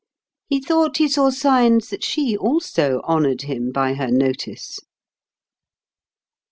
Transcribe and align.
He 0.47 0.59
thought 0.59 0.97
he 0.97 1.07
saw 1.07 1.29
signs 1.29 1.89
that 1.89 2.03
she 2.03 2.35
also 2.35 3.01
honored 3.03 3.43
him 3.43 3.71
by 3.71 3.93
her 3.93 4.09
notice. 4.09 4.79